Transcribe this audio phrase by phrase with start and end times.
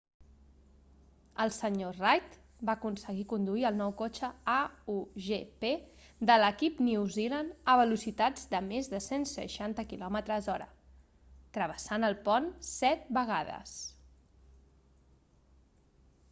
[1.43, 2.37] el sr reid
[2.69, 5.71] va aconseguir conduir el nou cotxe a1gp
[6.31, 10.59] de l'equip new zealand a velocitats de més de 160 km/h
[11.61, 13.79] travessant el pont set vegades